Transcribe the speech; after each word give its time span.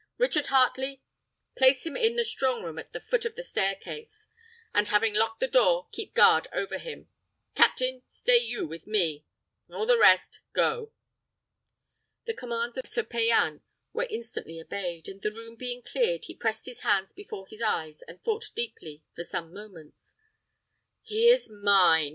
Richard 0.17 0.47
Heartley, 0.47 1.01
place 1.55 1.85
him 1.85 1.95
in 1.95 2.15
the 2.15 2.23
strong 2.23 2.63
room 2.63 2.79
at 2.79 2.91
the 2.91 2.99
foot 2.99 3.23
of 3.23 3.35
the 3.35 3.43
stair 3.43 3.75
case, 3.75 4.27
and 4.73 4.87
having 4.87 5.13
locked 5.13 5.39
the 5.41 5.47
door, 5.47 5.89
keep 5.91 6.15
guard 6.15 6.47
over 6.51 6.79
him. 6.79 7.07
Captain, 7.53 8.01
stay 8.07 8.39
you 8.39 8.65
with 8.65 8.87
me; 8.87 9.25
all 9.71 9.85
the 9.85 9.99
rest, 9.99 10.41
go." 10.53 10.91
The 12.25 12.33
commands 12.33 12.79
of 12.79 12.87
Sir 12.87 13.03
Payan 13.03 13.61
were 13.93 14.07
instantly 14.09 14.59
obeyed; 14.59 15.07
and 15.07 15.21
the 15.21 15.29
room 15.31 15.55
being 15.55 15.83
cleared, 15.83 16.25
he 16.25 16.33
pressed 16.35 16.65
his 16.65 16.79
hands 16.79 17.13
before 17.13 17.45
his 17.45 17.61
eyes, 17.61 18.01
and 18.01 18.23
thought 18.23 18.49
deeply 18.55 19.03
for 19.15 19.23
some 19.23 19.53
moments. 19.53 20.15
"He 21.03 21.29
is 21.29 21.47
mine!" 21.47 22.09